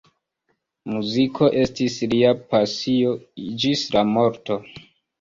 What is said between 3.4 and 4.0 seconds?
ĝis